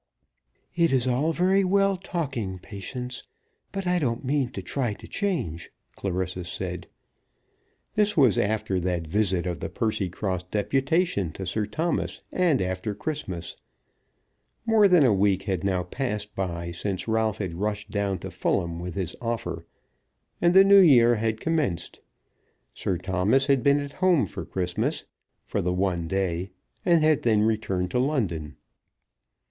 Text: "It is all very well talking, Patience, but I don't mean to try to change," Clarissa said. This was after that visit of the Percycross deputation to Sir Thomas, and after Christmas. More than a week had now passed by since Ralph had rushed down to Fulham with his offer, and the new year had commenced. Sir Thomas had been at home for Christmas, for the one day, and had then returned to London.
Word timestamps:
"It 0.75 0.91
is 0.91 1.07
all 1.07 1.31
very 1.31 1.63
well 1.63 1.95
talking, 1.95 2.57
Patience, 2.57 3.21
but 3.71 3.85
I 3.85 3.99
don't 3.99 4.25
mean 4.25 4.49
to 4.53 4.63
try 4.63 4.95
to 4.95 5.07
change," 5.07 5.69
Clarissa 5.95 6.43
said. 6.45 6.87
This 7.93 8.17
was 8.17 8.35
after 8.35 8.79
that 8.79 9.05
visit 9.05 9.45
of 9.45 9.59
the 9.59 9.69
Percycross 9.69 10.41
deputation 10.49 11.31
to 11.33 11.45
Sir 11.45 11.67
Thomas, 11.67 12.21
and 12.31 12.63
after 12.63 12.95
Christmas. 12.95 13.55
More 14.65 14.87
than 14.87 15.05
a 15.05 15.13
week 15.13 15.43
had 15.43 15.63
now 15.63 15.83
passed 15.83 16.33
by 16.33 16.71
since 16.71 17.07
Ralph 17.07 17.37
had 17.37 17.53
rushed 17.53 17.91
down 17.91 18.17
to 18.21 18.31
Fulham 18.31 18.79
with 18.79 18.95
his 18.95 19.15
offer, 19.21 19.67
and 20.41 20.55
the 20.55 20.63
new 20.63 20.79
year 20.81 21.17
had 21.17 21.39
commenced. 21.39 21.99
Sir 22.73 22.97
Thomas 22.97 23.45
had 23.45 23.61
been 23.61 23.79
at 23.79 23.93
home 24.01 24.25
for 24.25 24.45
Christmas, 24.45 25.05
for 25.45 25.61
the 25.61 25.71
one 25.71 26.07
day, 26.07 26.49
and 26.83 27.03
had 27.03 27.21
then 27.21 27.43
returned 27.43 27.91
to 27.91 27.99
London. 27.99 28.55